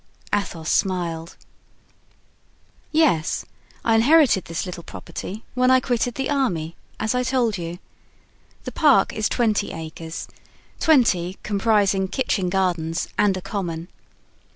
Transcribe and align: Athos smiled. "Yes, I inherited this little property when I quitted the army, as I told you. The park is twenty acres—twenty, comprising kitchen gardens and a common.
Athos 0.33 0.71
smiled. 0.71 1.37
"Yes, 2.91 3.45
I 3.85 3.93
inherited 3.93 4.45
this 4.45 4.65
little 4.65 4.81
property 4.81 5.43
when 5.53 5.69
I 5.69 5.79
quitted 5.79 6.15
the 6.15 6.27
army, 6.31 6.75
as 6.99 7.13
I 7.13 7.21
told 7.21 7.59
you. 7.59 7.77
The 8.63 8.71
park 8.71 9.13
is 9.13 9.29
twenty 9.29 9.71
acres—twenty, 9.73 11.37
comprising 11.43 12.07
kitchen 12.07 12.49
gardens 12.49 13.09
and 13.15 13.37
a 13.37 13.41
common. 13.41 13.89